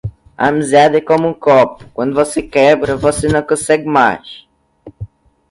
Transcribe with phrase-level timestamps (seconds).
[0.35, 4.47] A amizade é como um copo: quando você quebra, você não consegue mais.